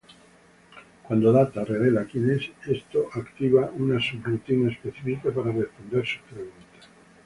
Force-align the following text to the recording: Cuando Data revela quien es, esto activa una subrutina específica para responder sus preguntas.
Cuando 1.03 1.31
Data 1.31 1.63
revela 1.63 2.05
quien 2.05 2.31
es, 2.31 2.49
esto 2.67 3.07
activa 3.13 3.69
una 3.77 4.01
subrutina 4.01 4.71
específica 4.71 5.29
para 5.29 5.51
responder 5.51 6.07
sus 6.07 6.21
preguntas. 6.21 6.87